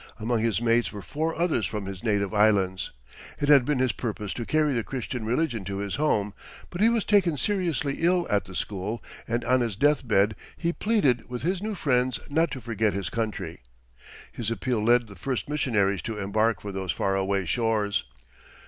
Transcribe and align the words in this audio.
Among 0.19 0.41
his 0.41 0.59
mates 0.63 0.91
were 0.91 1.03
four 1.03 1.35
others 1.39 1.67
from 1.67 1.85
his 1.85 2.03
native 2.03 2.33
islands. 2.33 2.89
It 3.39 3.49
had 3.49 3.65
been 3.65 3.77
his 3.77 3.91
purpose 3.91 4.33
to 4.33 4.47
carry 4.47 4.73
the 4.73 4.83
Christian 4.83 5.25
religion 5.27 5.63
to 5.65 5.77
his 5.77 5.93
home, 5.93 6.33
but 6.71 6.81
he 6.81 6.89
was 6.89 7.05
taken 7.05 7.37
seriously 7.37 7.97
ill 7.99 8.25
at 8.27 8.45
the 8.45 8.55
school 8.55 9.03
and 9.27 9.45
on 9.45 9.61
his 9.61 9.75
death 9.75 10.07
bed 10.07 10.35
he 10.57 10.73
pleaded 10.73 11.29
with 11.29 11.43
his 11.43 11.61
new 11.61 11.75
friends 11.75 12.19
not 12.31 12.49
to 12.49 12.59
forget 12.61 12.93
his 12.93 13.11
country. 13.11 13.59
His 14.31 14.49
appeal 14.49 14.83
led 14.83 15.05
the 15.05 15.15
first 15.15 15.47
missionaries 15.47 16.01
to 16.01 16.17
embark 16.17 16.61
for 16.61 16.71
those 16.71 16.91
far 16.91 17.15
away 17.15 17.45
shores. 17.45 18.05